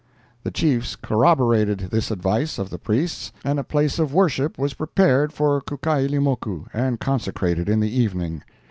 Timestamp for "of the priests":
2.57-3.31